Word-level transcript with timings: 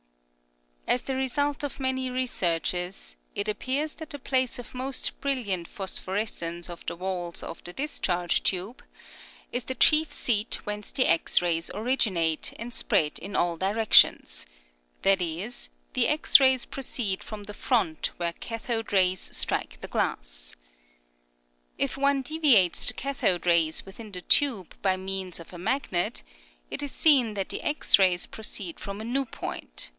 As 0.87 1.03
the 1.03 1.15
result 1.15 1.63
of 1.63 1.79
many 1.79 2.09
researches, 2.09 3.15
it 3.35 3.47
appears 3.47 3.93
that 3.95 4.09
the 4.09 4.19
place 4.19 4.57
of 4.59 4.73
most 4.73 5.17
brilliant 5.21 5.67
phosphorescence 5.69 6.69
of 6.69 6.85
the 6.87 6.95
walls 6.97 7.43
of 7.43 7.63
the 7.63 7.71
dis 7.71 7.97
charge 7.99 8.41
tube 8.43 8.83
is 9.53 9.65
the 9.65 9.75
chief 9.75 10.11
seat 10.11 10.55
whence 10.65 10.91
the 10.91 11.05
X 11.07 11.39
rays 11.41 11.69
originate 11.73 12.51
and 12.59 12.73
spread 12.73 13.19
in 13.19 13.35
all 13.37 13.57
direc 13.59 13.93
tions; 13.93 14.45
that 15.03 15.21
is, 15.21 15.69
the 15.93 16.07
X 16.09 16.39
rays 16.41 16.65
proceed 16.65 17.23
from 17.23 17.43
the 17.43 17.53
front 17.53 18.07
where 18.17 18.33
cathode 18.33 18.91
rays 18.91 19.29
strike 19.31 19.79
the 19.81 19.87
glass. 19.87 20.55
If 21.77 21.95
one 21.95 22.21
deviates 22.23 22.87
the 22.87 22.93
cathode 22.93 23.45
rays 23.45 23.85
within 23.85 24.11
the 24.11 24.21
tube 24.21 24.75
by 24.81 24.97
means 24.97 25.39
of 25.39 25.53
a 25.53 25.57
magnet, 25.59 26.23
it 26.71 26.81
is 26.83 26.91
seen 26.91 27.35
that 27.35 27.47
the 27.49 27.61
X 27.61 27.97
rays 27.99 28.25
proceed 28.25 28.77
from 28.79 28.99
a 28.99 29.05
new 29.05 29.25
point, 29.25 29.87
i. 29.89 29.89